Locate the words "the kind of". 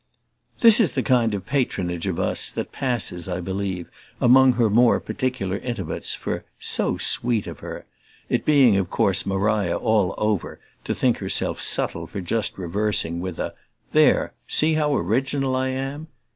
0.93-1.45